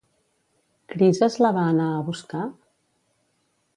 [0.93, 2.43] Crises la va anar a buscar?